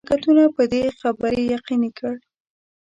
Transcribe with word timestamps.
حرکتونو 0.09 0.43
په 0.55 0.63
دې 0.71 0.83
خبري 0.99 1.43
یقیني 1.55 1.91
کړ. 1.97 2.13